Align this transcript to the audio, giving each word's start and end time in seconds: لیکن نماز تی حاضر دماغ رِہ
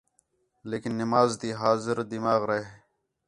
لیکن 0.69 0.91
نماز 1.01 1.29
تی 1.39 1.49
حاضر 1.61 1.97
دماغ 2.11 2.41
رِہ 2.49 2.59